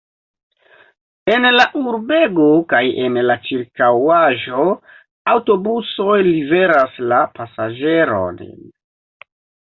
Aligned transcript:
En 1.33 1.43
la 1.57 1.65
urbego 1.81 2.47
kaj 2.73 2.81
en 3.03 3.19
la 3.27 3.35
ĉirkaŭaĵo 3.49 4.65
aŭtobusoj 5.35 6.17
liveras 6.31 6.99
la 7.15 7.23
pasaĝerojn. 7.39 8.43